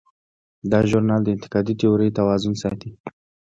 دا 0.71 0.79
ژورنال 0.89 1.21
د 1.23 1.27
انتقادي 1.35 1.73
تیورۍ 1.79 2.09
توازن 2.17 2.53
ساتي. 2.61 2.89